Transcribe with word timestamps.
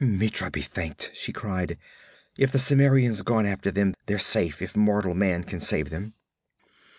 'Mitra 0.03 0.49
be 0.49 0.63
thanked!' 0.63 1.11
she 1.13 1.31
cried. 1.31 1.77
'If 2.35 2.51
the 2.51 2.57
Cimmerian's 2.57 3.21
gone 3.21 3.45
after 3.45 3.69
them, 3.69 3.93
they're 4.07 4.17
safe 4.17 4.59
if 4.59 4.75
mortal 4.75 5.13
man 5.13 5.43
can 5.43 5.59
save 5.59 5.91
them!' 5.91 6.15